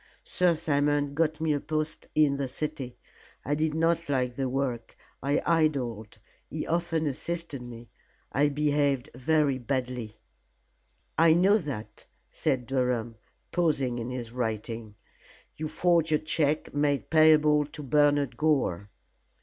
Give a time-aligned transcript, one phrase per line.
[0.23, 2.97] Sir Simon got me a post in the city.
[3.45, 6.17] I did not like the work, and I idled.
[6.49, 7.87] He often assisted me.
[8.31, 10.17] I behaved very badly."
[11.19, 13.17] "I know that," said Durham,
[13.51, 14.95] pausing in his writing.
[15.55, 18.89] "You forged a check made payable to Bernard Gore."